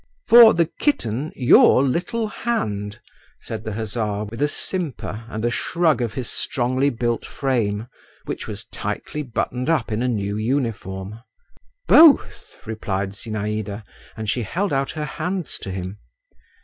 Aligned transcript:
"For 0.27 0.55
the 0.55 0.65
kitten—your 0.65 1.83
little 1.83 2.25
hand," 2.27 2.99
said 3.39 3.63
the 3.63 3.73
hussar, 3.73 4.23
with 4.23 4.41
a 4.41 4.47
simper 4.47 5.25
and 5.29 5.45
a 5.45 5.51
shrug 5.51 6.01
of 6.01 6.15
his 6.15 6.27
strongly 6.27 6.89
built 6.89 7.23
frame, 7.23 7.87
which 8.25 8.47
was 8.47 8.65
tightly 8.65 9.21
buttoned 9.21 9.69
up 9.69 9.91
in 9.91 10.01
a 10.01 10.07
new 10.07 10.37
uniform. 10.37 11.19
"Both," 11.87 12.57
replied 12.65 13.11
Zinaïda, 13.11 13.83
and 14.17 14.27
she 14.27 14.41
held 14.41 14.73
out 14.73 14.89
her 14.89 15.05
hands 15.05 15.59
to 15.59 15.69
him. 15.69 15.99